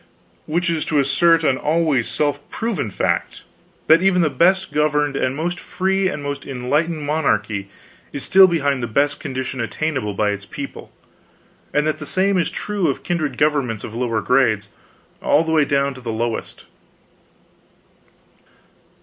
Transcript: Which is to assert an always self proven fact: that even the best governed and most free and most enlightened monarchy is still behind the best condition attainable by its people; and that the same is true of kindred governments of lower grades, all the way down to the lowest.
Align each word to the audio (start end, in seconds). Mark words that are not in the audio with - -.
Which 0.47 0.67
is 0.67 0.83
to 0.85 0.97
assert 0.97 1.43
an 1.43 1.57
always 1.59 2.09
self 2.09 2.39
proven 2.49 2.89
fact: 2.89 3.43
that 3.85 4.01
even 4.01 4.23
the 4.23 4.31
best 4.31 4.73
governed 4.73 5.15
and 5.15 5.35
most 5.35 5.59
free 5.59 6.07
and 6.07 6.23
most 6.23 6.43
enlightened 6.43 7.03
monarchy 7.03 7.69
is 8.11 8.23
still 8.23 8.47
behind 8.47 8.81
the 8.81 8.87
best 8.87 9.19
condition 9.19 9.61
attainable 9.61 10.15
by 10.15 10.31
its 10.31 10.47
people; 10.47 10.91
and 11.71 11.85
that 11.85 11.99
the 11.99 12.07
same 12.07 12.39
is 12.39 12.49
true 12.49 12.87
of 12.87 13.03
kindred 13.03 13.37
governments 13.37 13.83
of 13.83 13.93
lower 13.93 14.21
grades, 14.21 14.69
all 15.21 15.43
the 15.43 15.51
way 15.51 15.65
down 15.65 15.93
to 15.93 16.01
the 16.01 16.11
lowest. 16.11 16.65